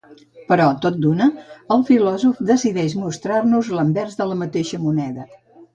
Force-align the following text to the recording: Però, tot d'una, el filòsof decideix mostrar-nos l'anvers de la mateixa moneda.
Però, 0.51 0.63
tot 0.85 0.97
d'una, 1.03 1.27
el 1.77 1.85
filòsof 1.91 2.41
decideix 2.53 2.99
mostrar-nos 3.05 3.73
l'anvers 3.79 4.21
de 4.23 4.33
la 4.33 4.41
mateixa 4.45 4.87
moneda. 4.89 5.33